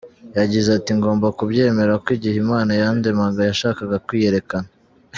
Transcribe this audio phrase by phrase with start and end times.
[0.37, 4.69] Yagize ati “Ngomba kubyemera ko igihe Imana yandemaga yashakaga kwiyerekana”.